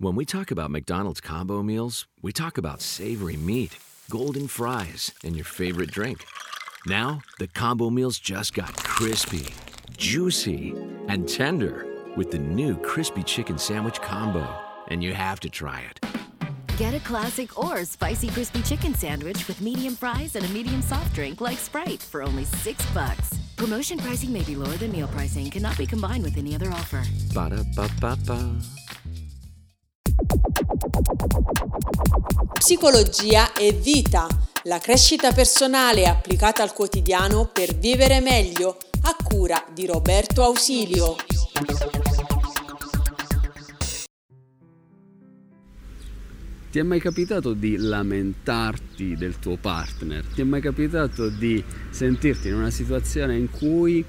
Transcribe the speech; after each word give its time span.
When 0.00 0.16
we 0.16 0.24
talk 0.24 0.50
about 0.50 0.70
McDonald's 0.70 1.20
combo 1.20 1.62
meals, 1.62 2.06
we 2.22 2.32
talk 2.32 2.56
about 2.56 2.80
savory 2.80 3.36
meat, 3.36 3.76
golden 4.08 4.48
fries, 4.48 5.12
and 5.22 5.36
your 5.36 5.44
favorite 5.44 5.90
drink. 5.90 6.24
Now, 6.86 7.20
the 7.38 7.46
combo 7.48 7.90
meals 7.90 8.18
just 8.18 8.54
got 8.54 8.74
crispy, 8.82 9.48
juicy, 9.98 10.74
and 11.08 11.28
tender 11.28 11.86
with 12.16 12.30
the 12.30 12.38
new 12.38 12.78
Crispy 12.78 13.22
Chicken 13.22 13.58
Sandwich 13.58 14.00
combo. 14.00 14.48
And 14.88 15.04
you 15.04 15.12
have 15.12 15.38
to 15.40 15.50
try 15.50 15.82
it. 15.82 16.00
Get 16.78 16.94
a 16.94 17.00
classic 17.00 17.58
or 17.58 17.84
spicy 17.84 18.28
crispy 18.28 18.62
chicken 18.62 18.94
sandwich 18.94 19.46
with 19.48 19.60
medium 19.60 19.96
fries 19.96 20.34
and 20.34 20.46
a 20.46 20.48
medium 20.48 20.80
soft 20.80 21.14
drink 21.14 21.42
like 21.42 21.58
Sprite 21.58 22.00
for 22.00 22.22
only 22.22 22.46
six 22.46 22.82
bucks. 22.94 23.38
Promotion 23.56 23.98
pricing 23.98 24.32
may 24.32 24.44
be 24.44 24.56
lower 24.56 24.78
than 24.78 24.92
meal 24.92 25.08
pricing. 25.08 25.50
Cannot 25.50 25.76
be 25.76 25.84
combined 25.84 26.24
with 26.24 26.38
any 26.38 26.54
other 26.54 26.70
offer. 26.70 27.02
Ba 27.34 27.50
Psicologia 32.70 33.52
e 33.54 33.72
vita, 33.72 34.28
la 34.62 34.78
crescita 34.78 35.32
personale 35.32 36.06
applicata 36.06 36.62
al 36.62 36.72
quotidiano 36.72 37.50
per 37.52 37.74
vivere 37.74 38.20
meglio, 38.20 38.76
a 39.02 39.16
cura 39.24 39.66
di 39.74 39.86
Roberto 39.86 40.44
Ausilio. 40.44 41.16
Ti 46.70 46.78
è 46.78 46.82
mai 46.84 47.00
capitato 47.00 47.54
di 47.54 47.76
lamentarti 47.76 49.16
del 49.16 49.40
tuo 49.40 49.56
partner? 49.56 50.24
Ti 50.32 50.40
è 50.40 50.44
mai 50.44 50.60
capitato 50.60 51.28
di 51.28 51.60
sentirti 51.90 52.46
in 52.46 52.54
una 52.54 52.70
situazione 52.70 53.36
in 53.36 53.50
cui 53.50 54.04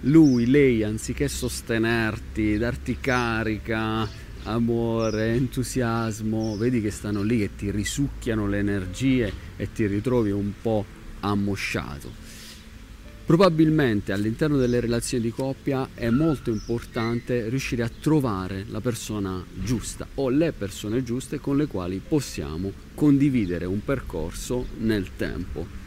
lui, 0.00 0.50
lei, 0.50 0.82
anziché 0.82 1.26
sostenerti, 1.26 2.58
darti 2.58 2.98
carica, 3.00 4.06
amore, 4.44 5.34
entusiasmo, 5.34 6.56
vedi 6.56 6.80
che 6.80 6.90
stanno 6.90 7.22
lì 7.22 7.38
che 7.38 7.54
ti 7.56 7.70
risucchiano 7.70 8.46
le 8.46 8.58
energie 8.58 9.32
e 9.56 9.72
ti 9.72 9.86
ritrovi 9.86 10.30
un 10.30 10.52
po' 10.60 10.84
ammosciato. 11.20 12.22
Probabilmente 13.26 14.12
all'interno 14.12 14.58
delle 14.58 14.80
relazioni 14.80 15.24
di 15.24 15.30
coppia 15.30 15.88
è 15.94 16.10
molto 16.10 16.50
importante 16.50 17.48
riuscire 17.48 17.82
a 17.82 17.90
trovare 18.00 18.66
la 18.68 18.82
persona 18.82 19.42
giusta 19.54 20.06
o 20.16 20.28
le 20.28 20.52
persone 20.52 21.02
giuste 21.02 21.38
con 21.40 21.56
le 21.56 21.66
quali 21.66 22.02
possiamo 22.06 22.70
condividere 22.94 23.64
un 23.64 23.82
percorso 23.82 24.66
nel 24.80 25.16
tempo. 25.16 25.83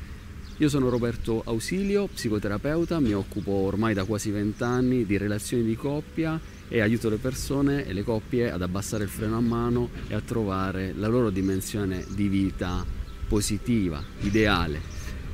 Io 0.59 0.69
sono 0.69 0.89
Roberto 0.89 1.43
Ausilio, 1.45 2.07
psicoterapeuta, 2.07 2.99
mi 2.99 3.13
occupo 3.13 3.51
ormai 3.51 3.93
da 3.93 4.05
quasi 4.05 4.31
vent'anni 4.31 5.05
di 5.05 5.15
relazioni 5.15 5.63
di 5.63 5.75
coppia 5.75 6.39
e 6.67 6.81
aiuto 6.81 7.09
le 7.09 7.17
persone 7.17 7.85
e 7.85 7.93
le 7.93 8.03
coppie 8.03 8.49
ad 8.49 8.63
abbassare 8.63 9.03
il 9.03 9.09
freno 9.11 9.37
a 9.37 9.39
mano 9.39 9.89
e 10.07 10.15
a 10.15 10.21
trovare 10.21 10.93
la 10.95 11.07
loro 11.07 11.29
dimensione 11.29 12.03
di 12.09 12.27
vita 12.27 12.83
positiva, 13.27 14.03
ideale. 14.21 14.81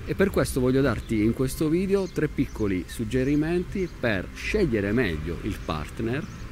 E 0.04 0.14
per 0.14 0.30
questo 0.30 0.60
voglio 0.60 0.82
darti 0.82 1.24
in 1.24 1.32
questo 1.32 1.70
video 1.70 2.06
tre 2.08 2.28
piccoli 2.28 2.84
suggerimenti 2.86 3.88
per 3.98 4.28
scegliere 4.34 4.92
meglio 4.92 5.38
il 5.44 5.58
partner 5.64 6.43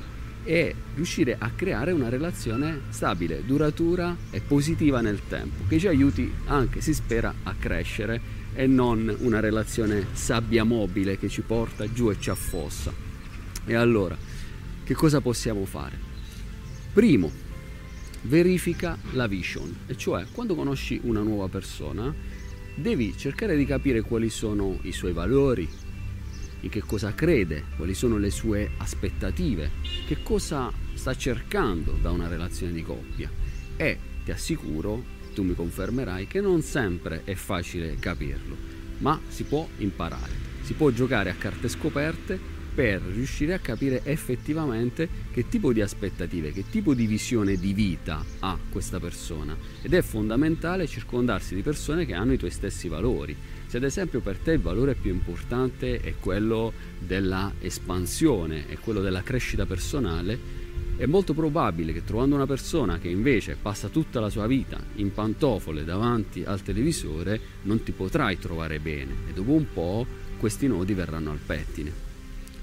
e 0.44 0.76
riuscire 0.96 1.36
a 1.38 1.52
creare 1.56 1.92
una 1.92 2.10
relazione 2.10 2.82
stabile, 2.90 3.44
duratura 3.46 4.16
e 4.32 4.42
positiva 4.42 5.02
nel 5.02 5.22
tempo, 5.28 5.64
che 5.68 5.80
ci 5.80 5.88
aiuti 5.88 6.32
anche, 6.46 6.82
si 6.82 6.94
spera, 6.94 7.34
a 7.44 7.56
crescere 7.58 8.40
e 8.54 8.68
non 8.68 9.16
una 9.20 9.40
relazione 9.40 10.08
sabbia 10.14 10.64
mobile 10.64 11.18
che 11.18 11.30
ci 11.30 11.42
porta 11.42 11.92
giù 11.92 12.10
e 12.10 12.18
ci 12.20 12.30
affossa. 12.30 12.92
E 13.66 13.74
allora, 13.76 14.18
che 14.84 14.94
cosa 14.94 15.22
possiamo 15.22 15.66
fare? 15.66 15.98
Primo, 16.94 17.32
verifica 18.24 18.98
la 19.12 19.28
vision, 19.28 19.74
e 19.88 19.96
cioè 19.96 20.26
quando 20.32 20.56
conosci 20.56 21.00
una 21.04 21.22
nuova 21.22 21.48
persona, 21.48 22.14
devi 22.76 23.16
cercare 23.18 23.56
di 23.56 23.66
capire 23.66 24.02
quali 24.02 24.30
sono 24.30 24.80
i 24.84 24.92
suoi 24.92 25.14
valori, 25.14 25.70
in 26.62 26.70
che 26.70 26.82
cosa 26.82 27.14
crede, 27.14 27.66
quali 27.76 27.94
sono 27.94 28.18
le 28.18 28.30
sue 28.30 28.72
aspettative, 28.78 29.72
che 30.08 30.24
cosa 30.24 30.72
sta 30.94 31.16
cercando 31.16 31.98
da 32.02 32.12
una 32.12 32.28
relazione 32.28 32.72
di 32.72 32.84
coppia. 32.84 33.30
E 33.76 33.98
ti 34.24 34.32
assicuro, 34.32 35.04
tu 35.34 35.44
mi 35.44 35.56
confermerai, 35.56 36.28
che 36.28 36.42
non 36.42 36.62
sempre 36.62 37.24
è 37.24 37.34
facile 37.36 37.96
capirlo, 38.00 38.56
ma 39.00 39.20
si 39.28 39.44
può 39.44 39.68
imparare. 39.78 40.50
Si 40.62 40.74
può 40.74 40.90
giocare 40.92 41.30
a 41.30 41.36
carte 41.36 41.68
scoperte 41.68 42.40
per 42.74 43.02
riuscire 43.02 43.54
a 43.54 43.60
capire 43.60 44.02
effettivamente 44.04 45.08
che 45.32 45.48
tipo 45.50 45.74
di 45.74 45.82
aspettative, 45.82 46.52
che 46.52 46.66
tipo 46.70 46.94
di 46.94 47.06
visione 47.06 47.58
di 47.58 47.74
vita 47.74 48.24
ha 48.40 48.58
questa 48.70 49.00
persona. 49.00 49.56
Ed 49.82 49.94
è 49.94 50.02
fondamentale 50.02 50.88
circondarsi 50.88 51.56
di 51.56 51.62
persone 51.62 52.06
che 52.06 52.14
hanno 52.14 52.34
i 52.34 52.38
tuoi 52.38 52.52
stessi 52.52 52.88
valori. 52.88 53.36
Se 53.68 53.78
ad 53.78 53.84
esempio 53.84 54.20
per 54.20 54.38
te 54.38 54.54
il 54.54 54.60
valore 54.60 54.96
più 54.96 55.12
importante 55.12 56.00
è 56.00 56.16
quello 56.20 56.74
della 57.00 57.54
espansione, 57.60 58.68
è 58.68 58.78
quello 58.78 59.02
della 59.02 59.24
crescita 59.24 59.66
personale, 59.66 60.60
è 60.98 61.06
molto 61.06 61.34
probabile 61.34 61.94
che 61.94 62.04
trovando 62.04 62.36
una 62.36 62.46
persona 62.46 63.00
che 63.00 63.08
invece 63.08 63.58
passa 63.60 63.88
tutta 63.88 64.20
la 64.20 64.30
sua 64.30 64.46
vita 64.46 64.80
in 64.96 65.12
pantofole 65.12 65.84
davanti 65.84 66.44
al 66.44 66.62
televisore 66.62 67.40
non 67.64 67.82
ti 67.82 67.92
potrai 67.92 68.38
trovare 68.38 68.80
bene 68.80 69.14
e 69.30 69.34
dopo 69.34 69.52
un 69.52 69.66
po' 69.74 70.06
questi 70.38 70.68
nodi 70.68 70.94
verranno 70.94 71.32
al 71.32 71.40
pettine. 71.44 72.11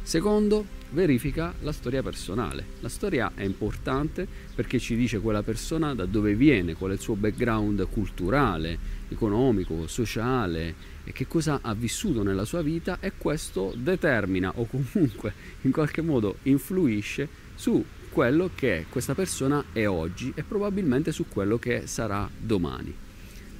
Secondo, 0.08 0.64
verifica 0.92 1.52
la 1.60 1.70
storia 1.70 2.02
personale. 2.02 2.64
La 2.80 2.88
storia 2.88 3.32
è 3.34 3.42
importante 3.42 4.26
perché 4.54 4.78
ci 4.78 4.96
dice 4.96 5.18
quella 5.18 5.42
persona 5.42 5.94
da 5.94 6.06
dove 6.06 6.34
viene, 6.34 6.72
qual 6.72 6.92
è 6.92 6.94
il 6.94 7.00
suo 7.00 7.14
background 7.14 7.86
culturale, 7.90 8.78
economico, 9.10 9.86
sociale 9.86 10.74
e 11.04 11.12
che 11.12 11.26
cosa 11.26 11.58
ha 11.60 11.74
vissuto 11.74 12.22
nella 12.22 12.46
sua 12.46 12.62
vita 12.62 12.96
e 13.00 13.12
questo 13.18 13.74
determina 13.76 14.50
o 14.54 14.64
comunque 14.64 15.34
in 15.60 15.72
qualche 15.72 16.00
modo 16.00 16.36
influisce 16.44 17.28
su 17.54 17.84
quello 18.08 18.48
che 18.54 18.86
questa 18.88 19.14
persona 19.14 19.62
è 19.74 19.86
oggi 19.86 20.32
e 20.34 20.42
probabilmente 20.42 21.12
su 21.12 21.26
quello 21.28 21.58
che 21.58 21.82
sarà 21.86 22.26
domani. 22.34 23.07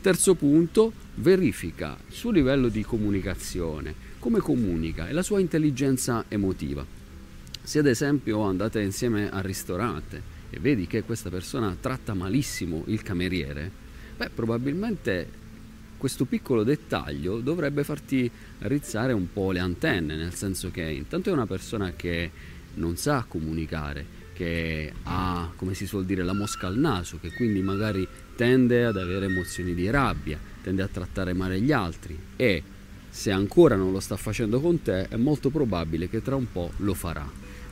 Terzo 0.09 0.35
punto, 0.35 0.91
verifica 1.17 1.95
il 2.09 2.15
suo 2.15 2.31
livello 2.31 2.69
di 2.69 2.83
comunicazione 2.83 3.95
come 4.19 4.39
comunica 4.39 5.07
e 5.07 5.13
la 5.13 5.21
sua 5.21 5.39
intelligenza 5.39 6.25
emotiva. 6.29 6.83
Se 7.63 7.79
ad 7.79 7.87
esempio 7.87 8.41
andate 8.41 8.81
insieme 8.81 9.31
al 9.31 9.43
ristorante 9.43 10.23
e 10.49 10.59
vedi 10.61 10.87
che 10.87 11.03
questa 11.03 11.29
persona 11.29 11.77
tratta 11.79 12.15
malissimo 12.15 12.85
il 12.87 13.03
cameriere, 13.03 13.71
beh, 14.17 14.31
probabilmente 14.31 15.29
questo 15.99 16.25
piccolo 16.25 16.63
dettaglio 16.63 17.41
dovrebbe 17.41 17.85
farti 17.85 18.31
rizzare 18.61 19.13
un 19.13 19.31
po' 19.31 19.53
le 19.53 19.59
antenne, 19.59 20.17
nel 20.17 20.33
senso 20.33 20.71
che 20.71 20.89
intanto 20.89 21.29
è 21.29 21.35
una 21.35 21.47
persona 21.47 21.93
che 21.95 22.31
non 22.77 22.97
sa 22.97 23.27
comunicare, 23.29 24.07
che 24.38 24.93
ha, 25.03 25.50
come 25.56 25.75
si 25.75 25.84
suol 25.84 26.04
dire, 26.04 26.22
la 26.22 26.32
mosca 26.32 26.69
al 26.69 26.76
naso, 26.76 27.19
che 27.21 27.32
quindi 27.32 27.60
magari 27.60 28.06
tende 28.37 28.84
ad 28.84 28.97
avere 28.97 29.26
emozioni 29.26 29.75
di 29.75 29.91
rabbia, 29.91 30.38
tende 30.62 30.81
a 30.81 30.87
trattare 30.87 31.32
male 31.32 31.60
gli 31.60 31.72
altri 31.72 32.16
e 32.37 32.62
se 33.10 33.32
ancora 33.32 33.75
non 33.75 33.91
lo 33.91 33.98
sta 33.98 34.16
facendo 34.16 34.60
con 34.60 34.81
te, 34.81 35.09
è 35.09 35.16
molto 35.16 35.50
probabile 35.50 36.09
che 36.09 36.22
tra 36.22 36.37
un 36.37 36.53
po' 36.53 36.71
lo 36.77 36.94
farà. 36.94 37.28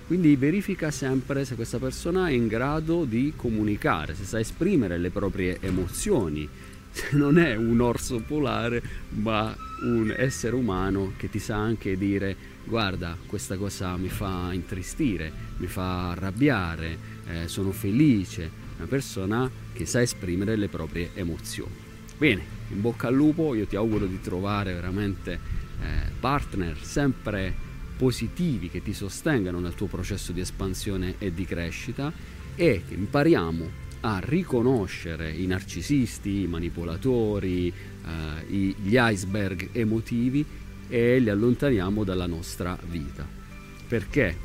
Quindi 0.09 0.35
verifica 0.35 0.91
sempre 0.91 1.45
se 1.45 1.55
questa 1.55 1.79
persona 1.79 2.27
è 2.27 2.33
in 2.33 2.49
grado 2.49 3.05
di 3.05 3.33
comunicare, 3.37 4.17
se 4.17 4.25
sa 4.25 4.41
esprimere 4.41 4.99
le 4.99 5.11
proprie 5.11 5.59
emozioni, 5.61 6.49
se 6.91 7.11
non 7.13 7.39
è 7.39 7.55
un 7.55 7.81
orso 7.81 8.19
polare, 8.19 8.83
ma 9.11 9.57
un 9.85 10.13
essere 10.17 10.57
umano 10.57 11.13
che 11.17 11.31
ti 11.31 11.39
sa 11.39 11.59
anche 11.59 11.97
dire 11.97 12.55
guarda 12.67 13.17
questa 13.27 13.57
cosa 13.57 13.97
mi 13.97 14.09
fa 14.09 14.53
intristire, 14.53 15.33
mi 15.59 15.67
fa 15.67 16.11
arrabbiare, 16.11 16.99
eh, 17.29 17.49
sono 17.49 17.73
felice, 17.73 18.51
una 18.77 18.87
persona 18.87 19.51
che 19.73 19.87
sa 19.87 20.03
esprimere 20.03 20.57
le 20.57 20.69
proprie 20.69 21.11
emozioni. 21.15 21.85
Bene, 22.19 22.43
in 22.71 22.81
bocca 22.81 23.09
al 23.09 23.15
lupo, 23.15 23.55
io 23.55 23.67
ti 23.67 23.77
auguro 23.77 24.07
di 24.07 24.21
trovare 24.21 24.75
veramente 24.75 25.33
eh, 25.81 26.11
partner 26.19 26.77
sempre 26.83 27.55
positivi 27.97 28.69
che 28.69 28.83
ti 28.83 28.93
sostengano 28.93 29.61
nel 29.61 29.75
tuo 29.75 29.87
processo 29.87 30.33
di 30.33 30.41
espansione 30.41 31.15
e 31.19 31.33
di 31.33 31.45
crescita 31.45 32.13
e 32.55 32.83
che 32.87 32.95
impariamo 32.95 33.85
a 34.01 34.21
riconoscere 34.23 35.31
i 35.31 35.47
narcisisti, 35.47 36.43
i 36.43 36.47
manipolatori, 36.47 37.69
eh, 37.69 38.45
gli 38.47 38.97
iceberg 38.99 39.71
emotivi 39.73 40.45
e 40.89 41.19
li 41.19 41.31
allontaniamo 41.31 42.05
dalla 42.05 42.27
nostra 42.27 42.79
vita. 42.89 43.27
Perché, 43.89 44.37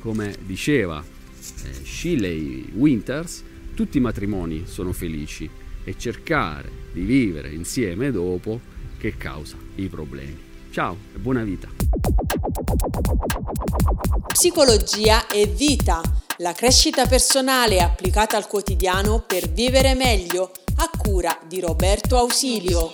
come 0.00 0.36
diceva 0.44 1.02
eh, 1.02 1.72
Shirley 1.84 2.70
Winters, 2.74 3.42
tutti 3.74 3.98
i 3.98 4.00
matrimoni 4.00 4.64
sono 4.66 4.92
felici 4.92 5.48
e 5.84 5.98
cercare 5.98 6.70
di 6.92 7.02
vivere 7.02 7.50
insieme 7.50 8.10
dopo 8.10 8.60
che 8.98 9.16
causa 9.16 9.56
i 9.76 9.88
problemi. 9.88 10.52
Ciao 10.70 10.96
e 11.14 11.18
buona 11.18 11.42
vita. 11.42 11.68
Psicologia 14.32 15.26
e 15.28 15.46
vita, 15.46 16.00
la 16.38 16.52
crescita 16.52 17.06
personale 17.06 17.80
applicata 17.80 18.36
al 18.36 18.46
quotidiano 18.48 19.24
per 19.26 19.48
vivere 19.50 19.94
meglio 19.94 20.50
a 20.76 20.90
cura 20.96 21.38
di 21.46 21.60
Roberto 21.60 22.16
Ausilio. 22.16 22.90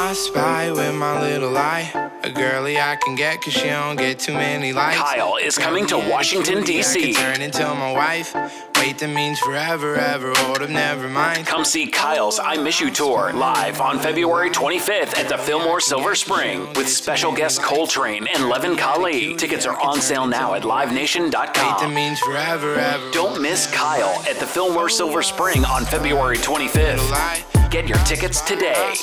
I 0.00 0.12
spy 0.12 0.70
with 0.70 0.94
my 0.94 1.20
little 1.20 1.58
eye. 1.58 2.17
A 2.24 2.30
girly 2.30 2.78
I 2.78 2.96
can 2.96 3.14
get 3.14 3.40
cause 3.40 3.52
she 3.52 3.68
don't 3.68 3.96
get 3.96 4.18
too 4.18 4.32
many 4.32 4.72
likes. 4.72 4.98
Kyle 4.98 5.36
is 5.36 5.56
coming 5.56 5.86
to 5.86 5.96
Washington, 5.96 6.64
D.C.. 6.64 7.12
turn 7.12 7.40
into 7.40 7.62
my 7.62 7.92
wife. 7.92 8.34
Wait, 8.76 8.98
that 8.98 9.08
means 9.14 9.38
forever, 9.38 9.96
ever. 9.96 10.32
Hold 10.36 10.62
up, 10.62 10.70
never 10.70 11.08
mind. 11.08 11.46
Come 11.46 11.64
see 11.64 11.86
Kyle's 11.86 12.40
I 12.40 12.56
Miss 12.56 12.80
You 12.80 12.90
tour 12.90 13.32
live 13.32 13.80
on 13.80 13.98
February 14.00 14.50
25th 14.50 15.16
at 15.16 15.28
the 15.28 15.38
Fillmore 15.38 15.80
Silver 15.80 16.14
Spring 16.14 16.72
with 16.74 16.88
special 16.88 17.32
guests 17.32 17.58
Coltrane 17.58 18.26
and 18.34 18.48
Levin 18.48 18.76
Kali. 18.76 19.36
Tickets 19.36 19.64
are 19.64 19.80
on 19.80 20.00
sale 20.00 20.26
now 20.26 20.54
at 20.54 20.64
Wait, 20.64 20.70
that 20.70 20.88
livenation.com. 20.90 21.94
means 21.94 22.18
forever, 22.20 22.74
ever. 22.74 23.10
Don't 23.12 23.40
miss 23.40 23.70
Kyle 23.72 24.22
at 24.28 24.36
the 24.36 24.46
Fillmore 24.46 24.88
Silver 24.88 25.22
Spring 25.22 25.64
on 25.64 25.84
February 25.84 26.36
25th. 26.36 27.70
Get 27.70 27.88
your 27.88 27.98
tickets 27.98 28.40
today. 28.40 28.94